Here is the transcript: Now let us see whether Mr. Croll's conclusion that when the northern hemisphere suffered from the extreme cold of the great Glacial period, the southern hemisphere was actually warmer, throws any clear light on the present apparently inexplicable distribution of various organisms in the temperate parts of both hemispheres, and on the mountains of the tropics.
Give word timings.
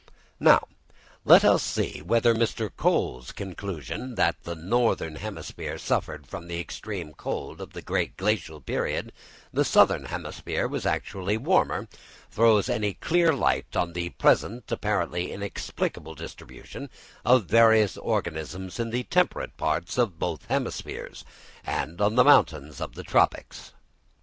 Now 0.39 0.67
let 1.25 1.45
us 1.45 1.61
see 1.61 2.01
whether 2.01 2.33
Mr. 2.33 2.71
Croll's 2.75 3.31
conclusion 3.31 4.15
that 4.15 4.35
when 4.43 4.57
the 4.57 4.63
northern 4.65 5.17
hemisphere 5.17 5.77
suffered 5.77 6.25
from 6.25 6.47
the 6.47 6.59
extreme 6.59 7.13
cold 7.13 7.61
of 7.61 7.73
the 7.73 7.83
great 7.83 8.17
Glacial 8.17 8.59
period, 8.61 9.11
the 9.53 9.63
southern 9.63 10.05
hemisphere 10.05 10.67
was 10.67 10.87
actually 10.87 11.37
warmer, 11.37 11.87
throws 12.31 12.67
any 12.67 12.95
clear 12.95 13.31
light 13.31 13.75
on 13.75 13.93
the 13.93 14.09
present 14.09 14.71
apparently 14.71 15.31
inexplicable 15.31 16.15
distribution 16.15 16.89
of 17.23 17.45
various 17.45 17.95
organisms 17.95 18.79
in 18.79 18.89
the 18.89 19.03
temperate 19.03 19.55
parts 19.55 19.99
of 19.99 20.17
both 20.17 20.45
hemispheres, 20.47 21.23
and 21.63 22.01
on 22.01 22.15
the 22.15 22.23
mountains 22.23 22.81
of 22.81 22.95
the 22.95 23.03
tropics. 23.03 23.71